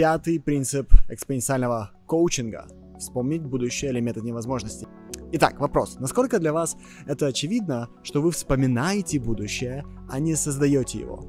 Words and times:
пятый 0.00 0.40
принцип 0.40 0.90
экспоненциального 1.10 1.90
коучинга– 2.06 2.66
вспомнить 2.98 3.42
будущее 3.42 3.90
или 3.90 4.00
метод 4.00 4.24
невозможности. 4.24 4.88
Итак, 5.32 5.60
вопрос. 5.60 5.98
Насколько 6.00 6.38
для 6.38 6.54
вас 6.54 6.78
это 7.06 7.26
очевидно, 7.26 7.90
что 8.02 8.22
вы 8.22 8.30
вспоминаете 8.30 9.20
будущее, 9.20 9.84
а 10.08 10.18
не 10.18 10.36
создаете 10.36 11.00
его? 11.00 11.26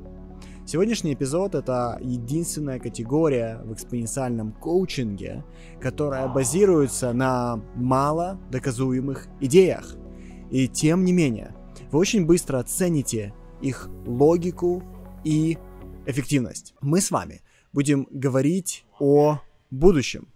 Сегодняшний 0.65 1.15
эпизод— 1.15 1.54
это 1.55 1.99
единственная 2.02 2.79
категория 2.79 3.60
в 3.65 3.73
экспоненциальном 3.73 4.54
коучинге, 4.54 5.44
которая 5.82 6.30
базируется 6.30 7.12
на 7.12 7.58
мало 7.76 8.40
доказуемых 8.52 9.28
идеях. 9.42 9.98
И 10.50 10.70
тем 10.70 11.04
не 11.04 11.12
менее, 11.12 11.54
вы 11.92 12.00
очень 12.00 12.26
быстро 12.26 12.60
оцените 12.60 13.34
их 13.62 13.90
логику 14.06 14.82
и 15.26 15.58
эффективность. 16.06 16.74
Мы 16.80 17.02
с 17.02 17.12
вами 17.12 17.42
будем 17.74 18.08
говорить 18.12 18.86
о 19.00 19.40
будущем. 19.70 20.28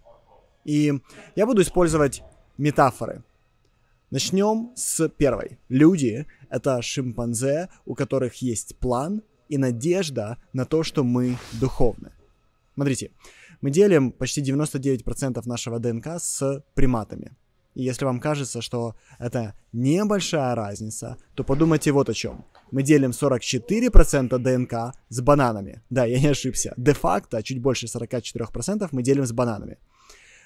И 0.64 0.92
я 1.36 1.46
буду 1.46 1.62
использовать 1.62 2.22
метафоры. 2.58 3.22
Начнем 4.10 4.72
с 4.74 5.08
первой. 5.08 5.58
Люди— 5.68 6.26
это 6.50 6.80
шимпанзе, 6.80 7.68
у 7.84 7.94
которых 7.94 8.36
есть 8.36 8.76
план 8.78 9.22
и 9.48 9.58
надежда 9.58 10.38
на 10.52 10.64
то, 10.64 10.82
что 10.82 11.04
мы 11.04 11.36
духовны. 11.60 12.12
Смотрите, 12.74 13.10
мы 13.60 13.70
делим 13.70 14.12
почти 14.12 14.42
99% 14.42 15.42
нашего 15.46 15.78
ДНК 15.78 16.18
с 16.18 16.64
приматами. 16.74 17.36
И 17.76 17.82
если 17.82 18.06
вам 18.06 18.20
кажется, 18.20 18.62
что 18.62 18.94
это 19.18 19.54
небольшая 19.72 20.54
разница, 20.54 21.18
то 21.34 21.44
подумайте 21.44 21.92
вот 21.92 22.08
о 22.08 22.14
чем. 22.14 22.46
Мы 22.70 22.82
делим 22.82 23.10
44% 23.10 24.38
ДНК 24.38 24.96
с 25.10 25.20
бананами. 25.20 25.82
Да, 25.90 26.06
я 26.06 26.18
не 26.18 26.28
ошибся. 26.28 26.72
Де-факто 26.78 27.42
чуть 27.42 27.60
больше 27.60 27.86
44% 27.86 28.88
мы 28.92 29.02
делим 29.02 29.26
с 29.26 29.32
бананами. 29.32 29.76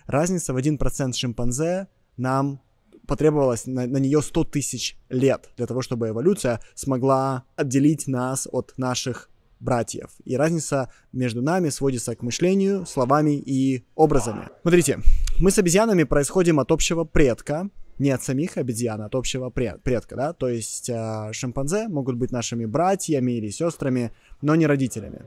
Разница 0.06 0.53
в 0.53 0.56
1% 0.56 1.12
шимпанзе 1.12 1.86
нам 2.17 2.61
потребовалось 3.06 3.67
на, 3.67 3.86
на 3.86 3.98
нее 3.98 4.23
100 4.23 4.45
тысяч 4.45 4.97
лет 5.08 5.51
для 5.56 5.67
того, 5.67 5.83
чтобы 5.83 6.08
эволюция 6.08 6.61
смогла 6.75 7.45
отделить 7.55 8.08
нас 8.08 8.48
от 8.51 8.75
наших 8.77 9.31
братьев. 9.61 10.11
И 10.25 10.36
разница 10.36 10.91
между 11.12 11.42
нами 11.42 11.69
сводится 11.69 12.17
к 12.17 12.23
мышлению, 12.23 12.86
словами 12.86 13.36
и 13.39 13.84
образами. 13.95 14.48
Смотрите, 14.62 14.98
мы 15.41 15.50
с 15.50 15.58
обезьянами 15.58 16.05
происходим 16.05 16.60
от 16.60 16.70
общего 16.70 17.05
предка, 17.05 17.70
не 17.98 18.10
от 18.10 18.22
самих 18.22 18.58
обезьян, 18.58 19.00
а 19.00 19.06
от 19.06 19.14
общего 19.14 19.50
предка, 19.50 20.16
да, 20.16 20.33
то 20.33 20.48
есть 20.48 20.88
э, 20.88 21.30
шимпанзе 21.33 21.88
могут 21.88 22.16
быть 22.16 22.30
нашими 22.30 22.66
братьями 22.66 23.33
или 23.33 23.48
сестрами, 23.48 24.12
но 24.42 24.55
не 24.55 24.66
родителями. 24.66 25.27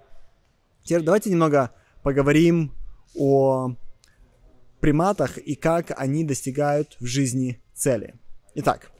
Теперь 0.83 1.01
давайте 1.01 1.29
немного 1.29 1.71
поговорим 2.03 2.73
о 3.15 3.75
приматах 4.81 5.37
и 5.37 5.55
как 5.55 5.91
они 5.95 6.23
достигают 6.23 6.95
в 6.99 7.05
жизни 7.05 7.61
цели. 7.73 8.15
Итак, 8.55 8.91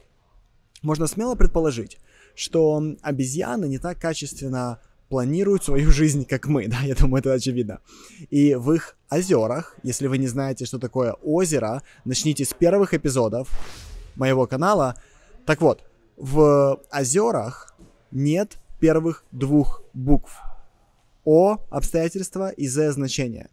можно 0.82 1.06
смело 1.06 1.36
предположить, 1.36 1.98
что 2.34 2.82
обезьяны 3.02 3.66
не 3.66 3.78
так 3.78 4.00
качественно 4.00 4.80
планируют 5.08 5.64
свою 5.64 5.90
жизнь, 5.90 6.24
как 6.24 6.46
мы, 6.46 6.68
да, 6.68 6.80
я 6.80 6.94
думаю, 6.94 7.20
это 7.20 7.32
очевидно. 7.32 7.80
И 8.30 8.54
в 8.54 8.72
их 8.72 8.96
озерах, 9.10 9.76
если 9.82 10.06
вы 10.06 10.18
не 10.18 10.26
знаете, 10.26 10.64
что 10.64 10.78
такое 10.78 11.12
озеро, 11.22 11.82
начните 12.04 12.44
с 12.44 12.52
первых 12.52 12.94
эпизодов 12.94 13.48
моего 14.16 14.46
канала. 14.46 14.96
Так 15.46 15.60
вот, 15.60 15.84
в 16.16 16.80
озерах 16.92 17.74
нет 18.10 18.58
первых 18.80 19.24
двух 19.32 19.82
букв. 19.92 20.32
О– 21.24 21.58
обстоятельства 21.70 22.50
и 22.50 22.68
З– 22.68 22.92
значения. 22.92 23.48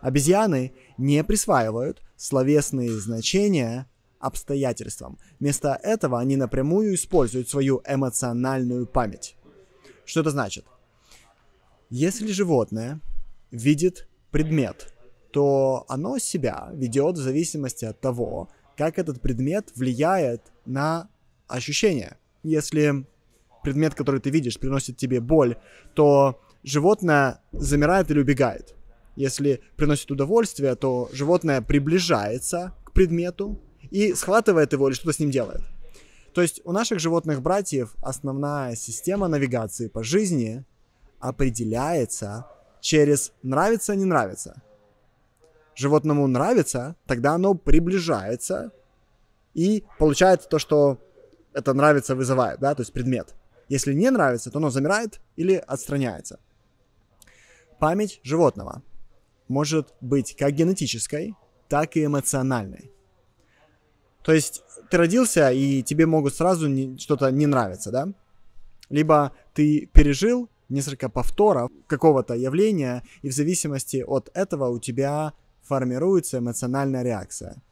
Обезьяны 0.00 0.72
не 0.98 1.22
присваивают 1.22 2.02
словесные 2.16 2.90
значения 2.90 3.86
обстоятельствам. 4.18 5.18
Вместо 5.38 5.78
этого 5.82 6.18
они 6.18 6.36
напрямую 6.36 6.94
используют 6.94 7.48
свою 7.48 7.82
эмоциональную 7.86 8.86
память. 8.86 9.36
Что 10.04 10.20
это 10.20 10.30
значит? 10.30 10.64
Если 11.94 12.32
животное 12.32 13.02
видит 13.50 14.08
предмет, 14.30 14.94
то 15.30 15.84
оно 15.88 16.16
себя 16.16 16.70
ведет 16.72 17.18
в 17.18 17.20
зависимости 17.20 17.84
от 17.84 18.00
того, 18.00 18.48
как 18.78 18.98
этот 18.98 19.20
предмет 19.20 19.72
влияет 19.76 20.40
на 20.64 21.10
ощущения. 21.48 22.16
Если 22.42 23.04
предмет, 23.62 23.94
который 23.94 24.22
ты 24.22 24.30
видишь, 24.30 24.58
приносит 24.58 24.96
тебе 24.96 25.20
боль, 25.20 25.58
то 25.92 26.40
животное 26.62 27.42
замирает 27.52 28.10
или 28.10 28.20
убегает. 28.20 28.74
Если 29.14 29.60
приносит 29.76 30.10
удовольствие, 30.10 30.74
то 30.76 31.10
животное 31.12 31.60
приближается 31.60 32.74
к 32.86 32.92
предмету, 32.92 33.60
и 33.90 34.14
схватывает 34.14 34.72
его 34.72 34.88
или 34.88 34.94
что-то 34.94 35.12
с 35.12 35.18
ним 35.18 35.30
делает. 35.30 35.60
То 36.32 36.40
есть 36.40 36.62
у 36.64 36.72
наших 36.72 37.00
животных 37.00 37.42
братьев 37.42 37.94
основная 38.00 38.76
система 38.76 39.28
навигации 39.28 39.88
по 39.88 40.02
жизни 40.02 40.64
определяется 41.22 42.46
через 42.80 43.32
нравится, 43.42 43.94
не 43.94 44.04
нравится. 44.04 44.60
Животному 45.74 46.26
нравится, 46.26 46.96
тогда 47.06 47.34
оно 47.34 47.54
приближается 47.54 48.72
и 49.54 49.84
получает 49.98 50.48
то, 50.48 50.58
что 50.58 50.98
это 51.54 51.72
нравится, 51.72 52.14
вызывает, 52.14 52.60
да, 52.60 52.74
то 52.74 52.82
есть 52.82 52.92
предмет. 52.92 53.34
Если 53.68 53.94
не 53.94 54.10
нравится, 54.10 54.50
то 54.50 54.58
оно 54.58 54.70
замирает 54.70 55.20
или 55.36 55.54
отстраняется. 55.54 56.40
Память 57.78 58.20
животного 58.22 58.82
может 59.48 59.94
быть 60.00 60.36
как 60.36 60.52
генетической, 60.52 61.34
так 61.68 61.96
и 61.96 62.04
эмоциональной. 62.04 62.90
То 64.22 64.32
есть 64.32 64.62
ты 64.90 64.96
родился, 64.96 65.50
и 65.50 65.82
тебе 65.82 66.06
могут 66.06 66.34
сразу 66.34 66.68
что-то 66.98 67.30
не 67.30 67.46
нравиться, 67.46 67.90
да? 67.90 68.08
Либо 68.88 69.32
ты 69.54 69.88
пережил 69.92 70.48
несколько 70.72 71.08
повторов 71.08 71.70
какого-то 71.86 72.34
явления, 72.34 73.02
и 73.22 73.28
в 73.28 73.32
зависимости 73.32 74.04
от 74.06 74.30
этого 74.34 74.68
у 74.68 74.78
тебя 74.78 75.32
формируется 75.62 76.38
эмоциональная 76.38 77.02
реакция. 77.02 77.62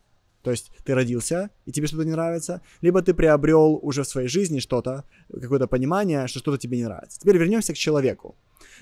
То 0.43 0.51
есть 0.51 0.71
ты 0.85 0.95
родился, 0.95 1.51
и 1.67 1.73
тебе 1.73 1.87
что-то 1.87 2.05
не 2.05 2.13
нравится, 2.13 2.63
либо 2.81 3.03
ты 3.03 3.13
приобрел 3.13 3.79
уже 3.83 4.03
в 4.03 4.09
своей 4.09 4.29
жизни 4.29 4.59
что-то, 4.59 5.05
какое-то 5.33 5.67
понимание, 5.67 6.27
что 6.29 6.39
что-то 6.39 6.59
тебе 6.59 6.79
не 6.79 6.85
нравится. 6.85 7.21
Теперь 7.21 7.37
вернемся 7.37 7.75
к 7.75 7.77
человеку. 7.77 8.35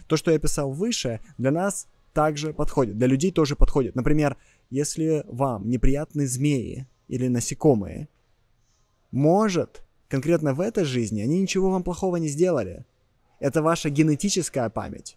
То, 0.06 0.16
что 0.16 0.30
я 0.30 0.38
писал 0.38 0.70
выше, 0.70 1.20
для 1.36 1.50
нас 1.50 1.88
также 2.12 2.52
подходит, 2.52 2.96
для 2.96 3.08
людей 3.08 3.32
тоже 3.32 3.56
подходит. 3.56 3.96
Например, 3.96 4.36
если 4.70 5.24
вам 5.26 5.68
неприятны 5.68 6.26
змеи, 6.26 6.86
или 7.08 7.28
насекомые. 7.28 8.08
Может, 9.10 9.82
конкретно 10.08 10.54
в 10.54 10.60
этой 10.60 10.84
жизни 10.84 11.22
они 11.22 11.40
ничего 11.40 11.70
вам 11.70 11.82
плохого 11.82 12.16
не 12.16 12.28
сделали. 12.28 12.84
Это 13.40 13.62
ваша 13.62 13.90
генетическая 13.90 14.68
память. 14.68 15.16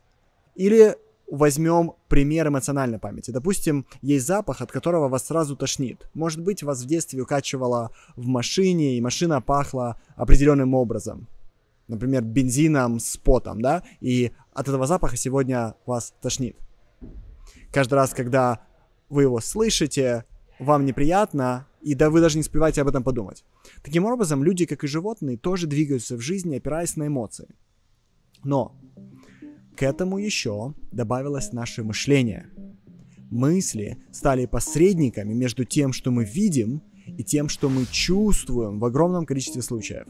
Или 0.56 0.96
возьмем 1.32 1.94
пример 2.10 2.50
эмоциональной 2.50 3.00
памяти. 3.00 3.32
Допустим, 3.32 3.86
есть 4.02 4.28
запах, 4.28 4.62
от 4.62 4.72
которого 4.72 5.08
вас 5.08 5.28
сразу 5.28 5.56
тошнит. 5.56 6.10
Может 6.14 6.42
быть, 6.42 6.62
вас 6.62 6.84
в 6.84 6.86
детстве 6.86 7.22
укачивало 7.22 7.92
в 8.16 8.28
машине, 8.28 8.98
и 8.98 9.02
машина 9.02 9.42
пахла 9.42 10.00
определенным 10.16 10.74
образом. 10.74 11.28
Например, 11.88 12.22
бензином 12.22 13.00
с 13.00 13.18
потом, 13.18 13.62
да? 13.62 13.84
И 14.02 14.32
от 14.54 14.68
этого 14.68 14.86
запаха 14.86 15.16
сегодня 15.16 15.76
вас 15.86 16.14
тошнит. 16.22 16.58
Каждый 17.72 17.94
раз, 17.96 18.14
когда 18.14 18.62
вы 19.10 19.24
его 19.24 19.40
слышите, 19.40 20.26
вам 20.60 20.86
неприятно, 20.86 21.68
и 21.82 21.96
да 21.96 22.10
вы 22.10 22.22
даже 22.22 22.38
не 22.38 22.42
успеваете 22.42 22.82
об 22.82 22.90
этом 22.90 23.04
подумать. 23.04 23.44
Таким 23.84 24.06
образом, 24.06 24.44
люди, 24.44 24.66
как 24.66 24.84
и 24.84 24.88
животные, 24.88 25.38
тоже 25.38 25.68
двигаются 25.68 26.18
в 26.18 26.22
жизни, 26.22 26.58
опираясь 26.58 26.98
на 26.98 27.08
эмоции. 27.08 27.48
Но 28.44 28.76
к 29.76 29.84
этому 29.84 30.18
еще 30.18 30.74
добавилось 30.92 31.54
наше 31.54 31.84
мышление. 31.84 32.50
Мысли 33.30 34.04
стали 34.12 34.46
посредниками 34.46 35.34
между 35.34 35.64
тем, 35.64 35.94
что 35.94 36.12
мы 36.12 36.26
видим, 36.26 36.82
и 37.18 37.24
тем, 37.24 37.50
что 37.50 37.70
мы 37.70 37.86
чувствуем 37.90 38.80
в 38.80 38.86
огромном 38.86 39.26
количестве 39.26 39.62
случаев. 39.62 40.08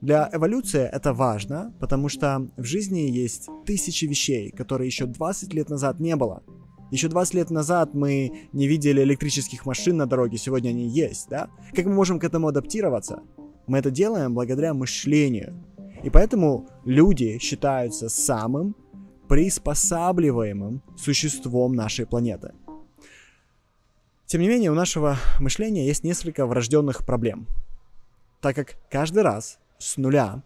Для 0.00 0.28
эволюции 0.32 0.82
это 0.82 1.12
важно, 1.12 1.74
потому 1.80 2.08
что 2.08 2.48
в 2.56 2.64
жизни 2.64 3.00
есть 3.00 3.48
тысячи 3.66 4.04
вещей, 4.04 4.50
которые 4.50 4.86
еще 4.86 5.06
20 5.06 5.54
лет 5.54 5.68
назад 5.68 6.00
не 6.00 6.16
было– 6.16 6.42
еще 6.92 7.08
20 7.08 7.34
лет 7.34 7.50
назад 7.50 7.94
мы 7.94 8.48
не 8.52 8.68
видели 8.68 9.02
электрических 9.02 9.64
машин 9.64 9.96
на 9.96 10.04
дороге, 10.04 10.36
сегодня 10.36 10.68
они 10.68 10.86
есть, 10.86 11.26
да? 11.30 11.48
Как 11.74 11.86
мы 11.86 11.94
можем 11.94 12.20
к 12.20 12.24
этому 12.24 12.48
адаптироваться? 12.48 13.22
Мы 13.66 13.78
это 13.78 13.90
делаем 13.90 14.34
благодаря 14.34 14.74
мышлению. 14.74 15.54
И 16.02 16.10
поэтому 16.10 16.68
люди 16.84 17.38
считаются 17.38 18.08
самым 18.08 18.74
приспосабливаемым 19.28 20.82
существом 20.96 21.74
нашей 21.74 22.06
планеты. 22.06 22.52
Тем 24.26 24.40
не 24.40 24.48
менее, 24.48 24.70
у 24.70 24.74
нашего 24.74 25.16
мышления 25.38 25.86
есть 25.86 26.04
несколько 26.04 26.46
врожденных 26.46 27.06
проблем. 27.06 27.46
Так 28.40 28.56
как 28.56 28.76
каждый 28.90 29.22
раз 29.22 29.58
с 29.78 29.96
нуля 29.96 30.42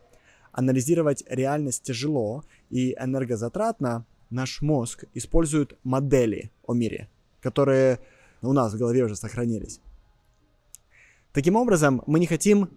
анализировать 0.53 1.25
реальность 1.29 1.85
тяжело 1.85 2.43
и 2.69 2.95
энергозатратно, 2.95 4.05
наш 4.31 4.61
мозг 4.61 5.05
использует 5.15 5.79
модели 5.85 6.51
о 6.67 6.75
мире, 6.75 7.09
которые 7.41 8.01
у 8.43 8.53
нас 8.53 8.75
в 8.75 8.79
голове 8.79 9.05
уже 9.05 9.17
сохранились. 9.17 9.81
Таким 11.33 11.57
образом, 11.57 12.03
мы 12.07 12.19
не 12.19 12.27
хотим 12.27 12.71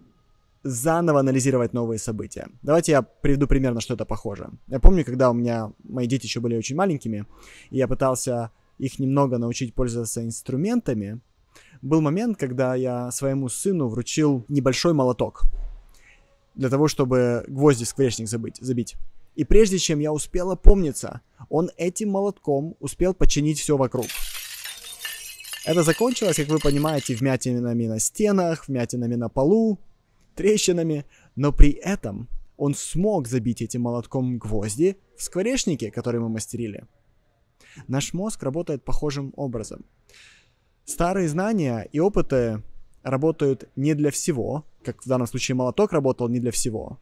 заново 0.62 1.20
анализировать 1.20 1.72
новые 1.72 1.98
события. 1.98 2.48
Давайте 2.62 2.92
я 2.92 3.02
приведу 3.02 3.46
пример, 3.46 3.74
на 3.74 3.80
что 3.80 3.94
это 3.94 4.04
похоже. 4.04 4.50
Я 4.68 4.80
помню, 4.80 5.04
когда 5.04 5.30
у 5.30 5.34
меня 5.34 5.72
мои 5.82 6.06
дети 6.06 6.26
еще 6.26 6.40
были 6.40 6.56
очень 6.56 6.76
маленькими, 6.76 7.26
и 7.70 7.78
я 7.78 7.88
пытался 7.88 8.50
их 8.78 8.98
немного 8.98 9.38
научить 9.38 9.74
пользоваться 9.74 10.22
инструментами, 10.22 11.20
был 11.82 12.00
момент, 12.00 12.38
когда 12.38 12.74
я 12.74 13.10
своему 13.10 13.48
сыну 13.48 13.88
вручил 13.88 14.44
небольшой 14.48 14.92
молоток 14.92 15.42
для 16.54 16.68
того, 16.68 16.88
чтобы 16.88 17.44
гвозди 17.48 17.84
в 17.84 17.88
скворечник 17.88 18.28
забыть, 18.28 18.58
забить. 18.60 18.96
И 19.34 19.44
прежде 19.44 19.78
чем 19.78 20.00
я 20.00 20.12
успел 20.12 20.50
опомниться, 20.50 21.20
он 21.48 21.70
этим 21.76 22.10
молотком 22.10 22.76
успел 22.80 23.14
починить 23.14 23.58
все 23.58 23.76
вокруг. 23.76 24.06
Это 25.64 25.82
закончилось, 25.82 26.36
как 26.36 26.48
вы 26.48 26.58
понимаете, 26.58 27.14
вмятинами 27.14 27.86
на 27.86 27.98
стенах, 27.98 28.66
вмятинами 28.66 29.14
на 29.14 29.28
полу, 29.28 29.78
трещинами, 30.34 31.04
но 31.36 31.52
при 31.52 31.70
этом 31.70 32.28
он 32.56 32.74
смог 32.74 33.26
забить 33.26 33.62
этим 33.62 33.82
молотком 33.82 34.38
гвозди 34.38 34.96
в 35.16 35.22
скворечнике, 35.22 35.90
который 35.90 36.20
мы 36.20 36.28
мастерили. 36.28 36.84
Наш 37.88 38.12
мозг 38.12 38.42
работает 38.42 38.84
похожим 38.84 39.32
образом. 39.36 39.84
Старые 40.84 41.28
знания 41.28 41.88
и 41.92 42.00
опыты 42.00 42.62
работают 43.02 43.68
не 43.76 43.94
для 43.94 44.10
всего, 44.10 44.64
как 44.82 45.02
в 45.02 45.08
данном 45.08 45.26
случае 45.26 45.54
молоток 45.54 45.92
работал 45.92 46.28
не 46.28 46.40
для 46.40 46.50
всего, 46.50 46.98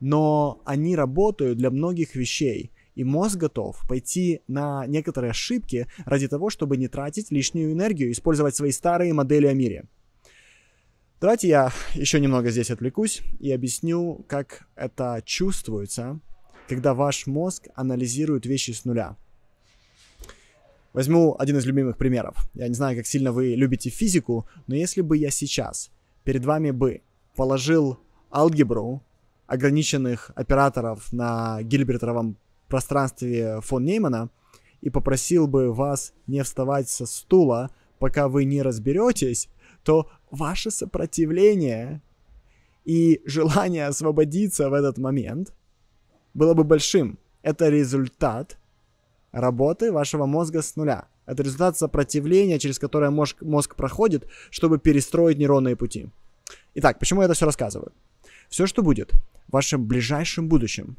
но 0.00 0.60
они 0.64 0.96
работают 0.96 1.58
для 1.58 1.70
многих 1.70 2.14
вещей, 2.14 2.72
и 2.94 3.04
мозг 3.04 3.36
готов 3.36 3.80
пойти 3.88 4.40
на 4.48 4.86
некоторые 4.86 5.30
ошибки 5.30 5.86
ради 6.04 6.28
того, 6.28 6.50
чтобы 6.50 6.76
не 6.76 6.88
тратить 6.88 7.30
лишнюю 7.30 7.72
энергию, 7.72 8.10
использовать 8.10 8.56
свои 8.56 8.72
старые 8.72 9.12
модели 9.12 9.46
о 9.46 9.54
мире. 9.54 9.84
Давайте 11.20 11.48
я 11.48 11.70
еще 11.92 12.18
немного 12.18 12.50
здесь 12.50 12.70
отвлекусь 12.70 13.20
и 13.40 13.52
объясню, 13.52 14.24
как 14.26 14.66
это 14.74 15.20
чувствуется, 15.26 16.18
когда 16.66 16.94
ваш 16.94 17.26
мозг 17.26 17.68
анализирует 17.74 18.46
вещи 18.46 18.70
с 18.70 18.86
нуля. 18.86 19.16
Возьму 20.94 21.36
один 21.38 21.58
из 21.58 21.66
любимых 21.66 21.98
примеров. 21.98 22.36
Я 22.54 22.68
не 22.68 22.74
знаю, 22.74 22.96
как 22.96 23.06
сильно 23.06 23.32
вы 23.32 23.54
любите 23.54 23.90
физику, 23.90 24.48
но 24.66 24.74
если 24.74 25.02
бы 25.02 25.18
я 25.18 25.30
сейчас 25.30 25.90
перед 26.24 26.46
вами 26.46 26.70
бы 26.70 27.02
положил 27.36 28.00
алгебру 28.32 29.02
ограниченных 29.46 30.30
операторов 30.36 31.12
на 31.12 31.62
Гильбертовом 31.62 32.38
пространстве 32.66 33.60
фон 33.60 33.84
Неймана 33.84 34.30
и 34.80 34.88
попросил 34.88 35.46
бы 35.46 35.70
вас 35.70 36.14
не 36.26 36.42
вставать 36.42 36.88
со 36.88 37.04
стула, 37.04 37.70
пока 37.98 38.28
вы 38.28 38.46
не 38.46 38.62
разберетесь, 38.62 39.50
то 39.84 40.10
ваше 40.30 40.70
сопротивление 40.70 42.02
и 42.84 43.20
желание 43.24 43.86
освободиться 43.86 44.70
в 44.70 44.74
этот 44.74 44.98
момент 44.98 45.54
было 46.34 46.54
бы 46.54 46.64
большим. 46.64 47.18
Это 47.42 47.68
результат 47.68 48.58
работы 49.32 49.92
вашего 49.92 50.26
мозга 50.26 50.62
с 50.62 50.76
нуля. 50.76 51.08
Это 51.26 51.42
результат 51.42 51.78
сопротивления, 51.78 52.58
через 52.58 52.78
которое 52.78 53.10
мозг, 53.10 53.42
мозг 53.42 53.76
проходит, 53.76 54.26
чтобы 54.50 54.78
перестроить 54.78 55.38
нейронные 55.38 55.76
пути. 55.76 56.10
Итак, 56.74 56.98
почему 56.98 57.20
я 57.20 57.26
это 57.26 57.34
все 57.34 57.46
рассказываю? 57.46 57.92
Все, 58.48 58.66
что 58.66 58.82
будет 58.82 59.12
в 59.48 59.52
вашем 59.52 59.86
ближайшем 59.86 60.48
будущем, 60.48 60.96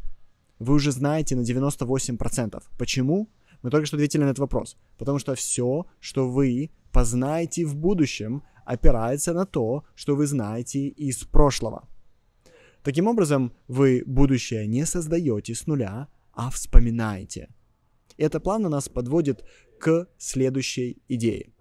вы 0.59 0.75
уже 0.75 0.91
знаете 0.91 1.35
на 1.35 1.41
98%. 1.41 2.63
Почему? 2.77 3.27
Мы 3.61 3.69
только 3.69 3.85
что 3.85 3.97
ответили 3.97 4.21
на 4.21 4.29
этот 4.29 4.39
вопрос. 4.39 4.77
Потому 4.97 5.19
что 5.19 5.35
все, 5.35 5.85
что 5.99 6.29
вы 6.29 6.69
познаете 6.91 7.65
в 7.65 7.75
будущем, 7.75 8.43
опирается 8.65 9.33
на 9.33 9.45
то, 9.45 9.83
что 9.95 10.15
вы 10.15 10.27
знаете 10.27 10.87
из 10.87 11.23
прошлого. 11.23 11.87
Таким 12.83 13.07
образом, 13.07 13.53
вы 13.67 14.03
будущее 14.05 14.67
не 14.67 14.85
создаете 14.85 15.53
с 15.53 15.67
нуля, 15.67 16.07
а 16.33 16.49
вспоминаете– 16.49 17.49
и 18.17 18.23
это 18.23 18.39
плавно 18.39 18.69
нас 18.69 18.89
подводит 18.89 19.43
к 19.79 20.07
следующей 20.17 21.01
идее. 21.07 21.53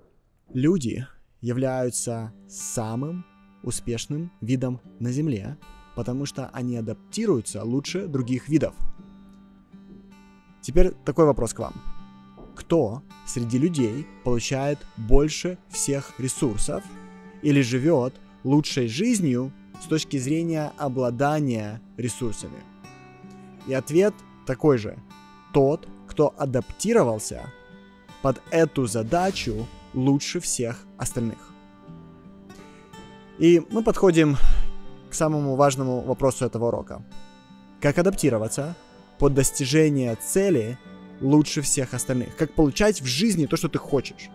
Люди 0.52 1.06
являются 1.40 2.34
самым 2.48 3.24
успешным 3.62 4.30
видом 4.40 4.80
на 4.98 5.12
Земле, 5.12 5.56
потому 5.96 6.26
что 6.26 6.48
они 6.52 6.76
адаптируются 6.76 7.62
лучше 7.64 8.06
других 8.08 8.48
видов. 8.48 8.74
Теперь 10.60 10.92
такой 11.04 11.24
вопрос 11.24 11.54
к 11.54 11.60
вам. 11.60 11.99
Кто 12.60 13.02
среди 13.26 13.58
людей 13.58 14.06
получает 14.22 14.78
больше 14.98 15.56
всех 15.70 16.12
ресурсов 16.18 16.84
или 17.40 17.62
живет 17.62 18.14
лучшей 18.44 18.86
жизнью 18.86 19.50
с 19.82 19.86
точки 19.86 20.18
зрения 20.18 20.70
обладания 20.76 21.80
ресурсами? 21.96 22.62
И 23.66 23.72
ответ 23.72 24.12
такой 24.46 24.76
же. 24.76 24.98
Тот, 25.54 25.88
кто 26.06 26.34
адаптировался 26.36 27.50
под 28.20 28.42
эту 28.50 28.84
задачу 28.84 29.66
лучше 29.94 30.38
всех 30.38 30.84
остальных. 30.98 31.38
И 33.38 33.62
мы 33.70 33.82
подходим 33.82 34.36
к 35.08 35.14
самому 35.14 35.56
важному 35.56 36.02
вопросу 36.02 36.44
этого 36.44 36.68
урока. 36.68 37.02
Как 37.80 37.96
адаптироваться 37.96 38.76
под 39.18 39.32
достижение 39.32 40.14
цели 40.16 40.78
лучше 41.20 41.62
всех 41.62 41.94
остальных? 41.94 42.36
Как 42.36 42.52
получать 42.54 43.00
в 43.00 43.06
жизни 43.06 43.46
то, 43.46 43.56
что 43.56 43.68
ты 43.68 43.78
хочешь? 43.78 44.30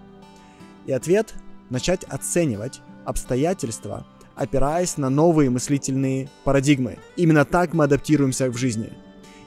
И 0.86 0.92
ответ– 0.92 1.34
начать 1.70 2.04
оценивать 2.04 2.82
обстоятельства, 3.06 4.06
опираясь 4.36 4.98
на 4.98 5.10
новые 5.10 5.50
мыслительные 5.50 6.30
парадигмы. 6.44 7.00
Именно 7.16 7.46
так 7.46 7.74
мы 7.74 7.86
адаптируемся 7.86 8.50
в 8.50 8.58
жизни. 8.58 8.94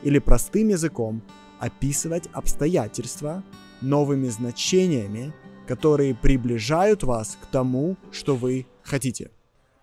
Или 0.02 0.18
простым 0.18 0.68
языком– 0.68 1.22
описывать 1.58 2.28
обстоятельства 2.32 3.42
новыми 3.80 4.28
значениями, 4.28 5.32
которые 5.66 6.14
приближают 6.14 7.02
вас 7.02 7.36
к 7.40 7.46
тому, 7.46 7.96
что 8.10 8.36
вы 8.36 8.66
хотите. 8.82 9.30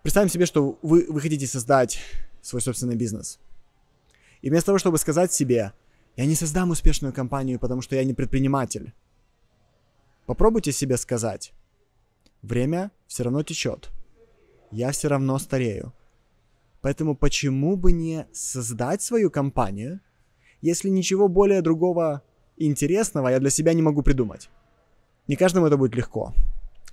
Представим 0.01 0.30
себе, 0.30 0.46
что 0.46 0.78
вы, 0.81 1.06
вы 1.10 1.22
хотите 1.22 1.48
создать 1.48 2.00
свой 2.42 2.62
собственный 2.62 2.96
бизнес. 2.96 3.40
И 4.42 4.50
вместо 4.50 4.68
того, 4.68 4.78
чтобы 4.78 4.98
сказать 4.98 5.34
себе, 5.34 5.74
я 6.15 6.25
не 6.25 6.35
создам 6.35 6.71
успешную 6.71 7.13
компанию, 7.13 7.59
потому 7.59 7.81
что 7.81 7.95
я 7.95 8.03
не 8.03 8.13
предприниматель, 8.13 8.94
попробуйте 10.25 10.71
себе 10.71 10.97
сказать, 10.97 11.53
время 12.41 12.91
все 13.07 13.24
равно 13.24 13.43
течет, 13.43 13.91
я 14.72 14.91
все 14.91 15.07
равно 15.07 15.38
старею. 15.39 15.93
Поэтому 16.81 17.15
почему 17.15 17.77
бы 17.77 17.91
не 17.91 18.27
создать 18.31 19.01
свою 19.01 19.29
компанию– 19.31 20.01
если 20.65 20.89
ничего 20.89 21.27
более 21.27 21.62
другого 21.62 22.24
интересного 22.57 23.27
я 23.27 23.39
для 23.39 23.51
себя 23.51 23.74
не 23.74 23.84
могу 23.84 24.01
придумать. 24.01 24.50
Не 25.27 25.36
каждому 25.36 25.67
это 25.67 25.77
будет 25.77 25.95
легко. 25.95 26.34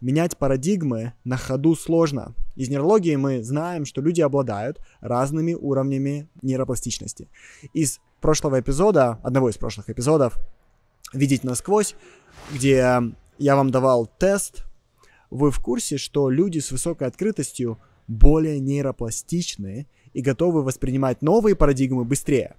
Менять 0.02 0.36
парадигмы 0.36 1.14
на 1.24 1.38
ходу 1.38 1.74
сложно. 1.74 2.34
Из 2.54 2.68
нейрологии 2.68 3.16
мы 3.16 3.42
знаем, 3.42 3.86
что 3.86 4.02
люди 4.02 4.20
обладают 4.20 4.78
разными 5.00 5.54
уровнями 5.54 6.28
нейропластичности. 6.42 7.28
Из 7.72 7.98
прошлого 8.22 8.60
эпизода, 8.60 9.18
одного 9.22 9.50
из 9.50 9.58
прошлых 9.58 9.90
эпизодов, 9.90 10.38
«Видеть 11.12 11.44
насквозь», 11.44 11.94
где 12.50 13.02
я 13.38 13.56
вам 13.56 13.70
давал 13.70 14.06
тест, 14.06 14.64
вы 15.30 15.50
в 15.50 15.58
курсе, 15.60 15.98
что 15.98 16.30
люди 16.30 16.58
с 16.58 16.70
высокой 16.70 17.08
открытостью 17.08 17.78
более 18.06 18.60
нейропластичны 18.60 19.86
и 20.14 20.22
готовы 20.22 20.62
воспринимать 20.62 21.20
новые 21.22 21.56
парадигмы 21.56 22.04
быстрее. 22.04 22.56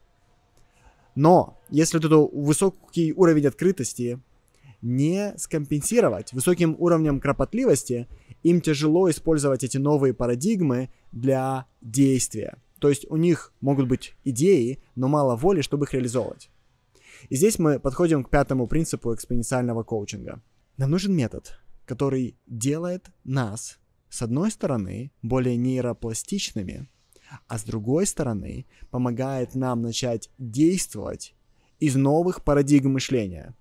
Но 1.16 1.60
если 1.70 2.00
этот 2.00 2.32
высокий 2.34 3.14
уровень 3.14 3.48
открытости 3.48 4.20
не 4.82 5.34
скомпенсировать 5.38 6.34
высоким 6.34 6.76
уровнем 6.78 7.20
кропотливости, 7.20 8.08
им 8.42 8.60
тяжело 8.60 9.10
использовать 9.10 9.64
эти 9.64 9.78
новые 9.78 10.14
парадигмы 10.14 10.90
для 11.12 11.68
действия. 11.82 12.58
То 12.84 12.90
есть 12.90 13.10
у 13.10 13.16
них 13.16 13.54
могут 13.62 13.88
быть 13.88 14.14
идеи, 14.26 14.84
но 14.96 15.08
мало 15.08 15.38
воли, 15.38 15.62
чтобы 15.62 15.86
их 15.86 15.94
реализовывать. 15.94 16.50
И 17.30 17.36
здесь 17.38 17.58
мы 17.58 17.80
подходим 17.80 18.26
к 18.26 18.30
пятому 18.30 18.68
принципу 18.68 19.16
экспоненциального 19.16 19.84
коучинга. 19.84 20.42
Нам 20.76 20.92
нужен 20.92 21.16
метод, 21.16 21.62
который 21.86 22.38
делает 22.46 23.10
нас, 23.24 23.80
с 24.10 24.22
одной 24.22 24.52
стороны, 24.52 25.14
более 25.22 25.56
нейропластичными, 25.56 26.90
а 27.48 27.58
с 27.58 27.64
другой 27.64 28.06
стороны 28.06 28.66
помогает 28.90 29.56
нам 29.56 29.82
начать 29.82 30.30
действовать 30.38 31.36
из 31.80 31.96
новых 31.96 32.44
парадигм 32.44 32.92
мышления. 32.92 33.56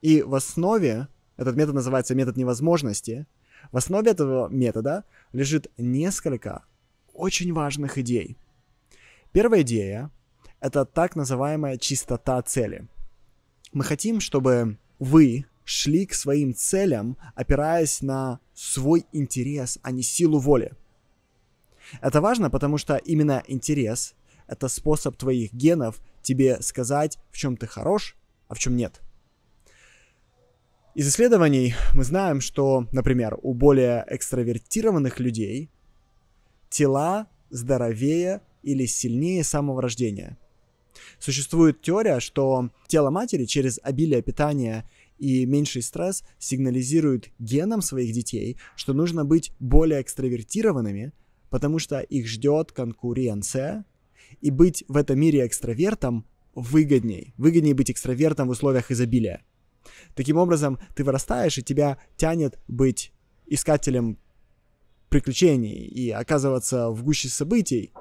И 0.00 0.22
в 0.22 0.34
основе, 0.34 1.08
этот 1.36 1.54
метод 1.54 1.74
называется 1.74 2.14
метод 2.14 2.38
невозможности, 2.38 3.26
в 3.72 3.76
основе 3.76 4.10
этого 4.10 4.48
метода 4.48 5.04
лежит 5.34 5.70
несколько 5.76 6.64
очень 7.18 7.52
важных 7.52 7.98
идей. 7.98 8.36
Первая 9.32 9.62
идея– 9.62 10.10
это 10.60 10.84
так 10.84 11.16
называемая 11.16 11.76
чистота 11.76 12.40
цели. 12.42 12.88
Мы 13.72 13.84
хотим, 13.84 14.20
чтобы 14.20 14.78
вы 14.98 15.44
шли 15.64 16.06
к 16.06 16.14
своим 16.14 16.54
целям, 16.54 17.18
опираясь 17.34 18.00
на 18.00 18.40
свой 18.54 19.04
интерес, 19.12 19.78
а 19.82 19.90
не 19.90 20.02
силу 20.02 20.38
воли. 20.38 20.72
Это 22.00 22.20
важно, 22.20 22.50
потому 22.50 22.78
что 22.78 22.96
именно 22.96 23.42
интерес— 23.46 24.14
это 24.46 24.68
способ 24.68 25.16
твоих 25.16 25.52
генов 25.52 26.00
тебе 26.22 26.62
сказать, 26.62 27.18
в 27.30 27.36
чем 27.36 27.56
ты 27.56 27.66
хорош, 27.66 28.16
а 28.48 28.54
в 28.54 28.58
чем 28.58 28.76
нет. 28.76 29.00
Из 30.94 31.08
исследований 31.08 31.74
мы 31.94 32.02
знаем, 32.02 32.40
что, 32.40 32.86
например, 32.92 33.38
у 33.42 33.54
более 33.54 34.04
экстравертированных 34.08 35.20
людей 35.20 35.70
тела 36.70 37.28
здоровее 37.50 38.42
или 38.62 38.86
сильнее 38.86 39.44
самого 39.44 39.82
рождения. 39.82 40.36
Существует 41.18 41.80
теория, 41.80 42.20
что 42.20 42.70
тело 42.86 43.10
матери 43.10 43.44
через 43.44 43.78
обилие 43.82 44.22
питания 44.22 44.88
и 45.18 45.46
меньший 45.46 45.82
стресс 45.82 46.24
сигнализирует 46.38 47.30
генам 47.38 47.82
своих 47.82 48.12
детей, 48.12 48.58
что 48.76 48.92
нужно 48.92 49.24
быть 49.24 49.52
более 49.58 50.02
экстравертированными, 50.02 51.12
потому 51.50 51.78
что 51.78 52.00
их 52.00 52.26
ждет 52.28 52.72
конкуренция, 52.72 53.84
и 54.40 54.50
быть 54.50 54.84
в 54.88 54.96
этом 54.96 55.18
мире 55.18 55.46
экстравертом 55.46 56.26
выгодней. 56.54 57.34
Выгоднее 57.36 57.74
быть 57.74 57.90
экстравертом 57.90 58.48
в 58.48 58.52
условиях 58.52 58.90
изобилия. 58.90 59.42
Таким 60.14 60.36
образом, 60.36 60.78
ты 60.94 61.04
вырастаешь, 61.04 61.58
и 61.58 61.62
тебя 61.62 61.98
тянет 62.16 62.58
быть 62.68 63.12
искателем 63.46 64.18
приключений 65.08 65.86
и 65.86 66.10
оказываться 66.10 66.90
в 66.90 67.02
гуще 67.02 67.28
событий, 67.28 67.92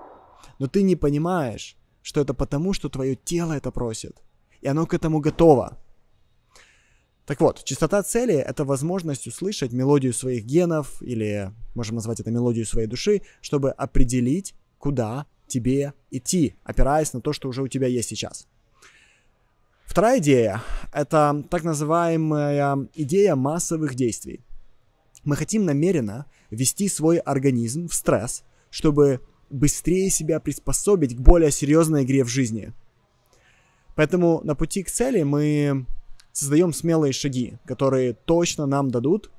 но 0.60 0.68
ты 0.68 0.82
не 0.82 0.96
понимаешь, 0.96 1.78
что 2.02 2.22
это 2.22 2.34
потому, 2.34 2.74
что 2.74 2.90
твое 2.90 3.16
тело 3.16 3.54
это 3.54 3.72
просит, 3.72 4.18
и 4.62 4.68
оно 4.68 4.86
к 4.86 4.94
этому 4.94 5.20
готово. 5.20 5.78
Так 7.26 7.42
вот, 7.42 7.66
частота 7.66 8.02
цели— 8.04 8.36
это 8.36 8.64
возможность 8.64 9.28
услышать 9.28 9.74
мелодию 9.74 10.14
своих 10.14 10.46
генов, 10.46 11.02
или 11.02 11.52
можем 11.76 11.96
назвать 11.96 12.22
это 12.22 12.32
мелодию 12.32 12.66
своей 12.66 12.88
души, 12.88 13.22
чтобы 13.42 13.72
определить, 13.72 14.56
куда 14.78 15.26
тебе 15.46 15.94
идти, 16.10 16.56
опираясь 16.64 17.12
на 17.12 17.20
то, 17.20 17.34
что 17.34 17.50
уже 17.50 17.62
у 17.62 17.68
тебя 17.68 17.88
есть 17.88 18.08
сейчас. 18.08 18.48
Вторая 19.84 20.20
идея— 20.20 20.64
это 20.94 21.44
так 21.50 21.64
называемая 21.64 22.88
идея 22.94 23.36
массовых 23.36 23.96
действий. 23.96 24.46
Мы 25.24 25.36
хотим 25.36 25.66
намеренно 25.66 26.26
ввести 26.50 26.88
свой 26.90 27.18
организм 27.18 27.88
в 27.88 27.94
стресс, 27.94 28.44
чтобы 28.70 29.22
быстрее 29.50 30.10
себя 30.10 30.40
приспособить 30.40 31.16
к 31.16 31.20
более 31.20 31.52
серьезной 31.52 32.04
игре 32.04 32.24
в 32.24 32.28
жизни. 32.28 32.74
Поэтому 33.96 34.42
на 34.44 34.56
пути 34.56 34.84
к 34.84 34.92
цели 34.92 35.24
мы 35.24 35.86
создаем 36.32 36.74
смелые 36.74 37.14
шаги, 37.14 37.58
которые 37.66 38.14
точно 38.14 38.66
нам 38.66 38.92
дадут 38.92 39.32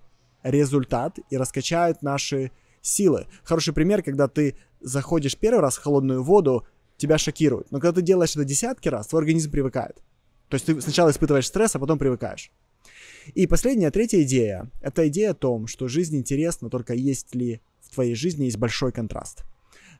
результат 0.42 1.18
и 1.30 1.36
раскачают 1.36 2.02
наши 2.02 2.50
силы. 2.80 3.26
Хороший 3.44 3.72
пример, 3.72 4.02
когда 4.02 4.28
ты 4.28 4.56
заходишь 4.80 5.36
первый 5.36 5.60
раз 5.60 5.76
в 5.76 5.82
холодную 5.82 6.22
воду, 6.22 6.66
тебя 6.96 7.18
шокирует. 7.18 7.70
Но 7.70 7.80
когда 7.80 8.00
ты 8.00 8.02
делаешь 8.02 8.34
это 8.34 8.44
десятки 8.44 8.88
раз, 8.88 9.06
твой 9.06 9.22
организм 9.22 9.50
привыкает. 9.50 9.96
То 10.48 10.54
есть 10.54 10.66
ты 10.66 10.80
сначала 10.80 11.10
испытываешь 11.10 11.46
стресс, 11.46 11.76
а 11.76 11.78
потом 11.78 11.98
привыкаешь. 11.98 12.50
И 13.34 13.46
последняя, 13.46 13.90
третья 13.90 14.22
идея. 14.22 14.70
Это 14.80 15.08
идея 15.08 15.30
о 15.30 15.34
том, 15.34 15.66
что 15.66 15.88
жизнь 15.88 16.16
интересна, 16.16 16.70
только 16.70 16.94
есть 16.94 17.34
ли 17.34 17.60
в 17.80 17.94
твоей 17.94 18.14
жизни 18.14 18.44
есть 18.44 18.58
большой 18.58 18.92
контраст. 18.92 19.44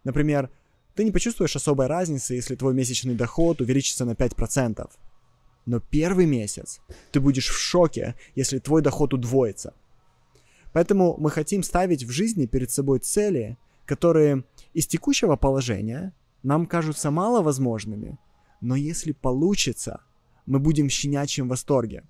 Например, 0.04 0.50
ты 0.94 1.04
не 1.04 1.10
почувствуешь 1.10 1.56
особой 1.56 1.86
разницы, 1.86 2.34
если 2.34 2.56
твой 2.56 2.74
месячный 2.74 3.14
доход 3.14 3.60
увеличится 3.60 4.04
на 4.04 4.12
5%. 4.12 4.90
Но 5.66 5.80
первый 5.80 6.26
месяц 6.26 6.80
ты 7.12 7.20
будешь 7.20 7.48
в 7.48 7.58
шоке, 7.58 8.14
если 8.34 8.58
твой 8.58 8.82
доход 8.82 9.14
удвоится. 9.14 9.74
Поэтому 10.72 11.16
мы 11.18 11.30
хотим 11.30 11.62
ставить 11.62 12.04
в 12.04 12.10
жизни 12.10 12.46
перед 12.46 12.70
собой 12.70 12.98
цели, 13.00 13.56
которые 13.84 14.44
из 14.74 14.86
текущего 14.86 15.36
положения 15.36 16.12
нам 16.42 16.66
кажутся 16.66 17.10
маловозможными, 17.10 18.18
но 18.60 18.76
если 18.76 19.12
получится, 19.12 20.02
мы 20.46 20.58
будем 20.58 20.88
в 20.88 20.92
щенячьем 20.92 21.48
восторге. 21.48 22.04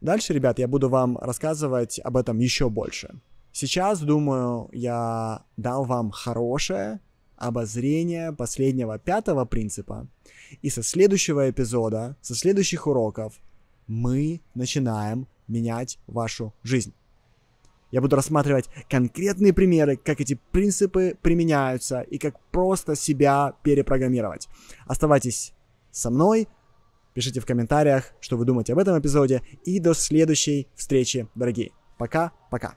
Дальше, 0.00 0.32
ребят, 0.32 0.58
я 0.58 0.68
буду 0.68 0.88
вам 0.88 1.18
рассказывать 1.18 1.98
об 2.04 2.16
этом 2.16 2.38
еще 2.38 2.70
больше. 2.70 3.20
Сейчас, 3.52 4.00
думаю, 4.00 4.68
я 4.72 5.42
дал 5.56 5.84
вам 5.84 6.10
хорошее 6.10 7.00
обозрение 7.36 8.32
последнего 8.32 8.98
пятого 8.98 9.44
принципа. 9.44 10.06
И 10.62 10.70
со 10.70 10.82
следующего 10.82 11.50
эпизода, 11.50 12.16
со 12.20 12.34
следующих 12.34 12.86
уроков 12.86 13.34
мы 13.86 14.40
начинаем 14.54 15.26
менять 15.48 15.98
вашу 16.06 16.52
жизнь. 16.62 16.92
Я 17.90 18.02
буду 18.02 18.16
рассматривать 18.16 18.68
конкретные 18.90 19.54
примеры, 19.54 19.96
как 19.96 20.20
эти 20.20 20.38
принципы 20.52 21.16
применяются 21.22 22.02
и 22.02 22.18
как 22.18 22.38
просто 22.50 22.94
себя 22.94 23.54
перепрограммировать. 23.62 24.48
Оставайтесь 24.86 25.54
со 25.90 26.10
мной, 26.10 26.48
пишите 27.18 27.40
в 27.40 27.46
комментариях, 27.46 28.12
что 28.20 28.36
вы 28.36 28.44
думаете 28.44 28.74
об 28.74 28.78
этом 28.78 28.96
эпизоде, 28.96 29.42
и 29.64 29.80
до 29.80 29.92
следующей 29.92 30.68
встречи, 30.76 31.26
дорогие. 31.34 31.72
Пока-пока. 31.98 32.76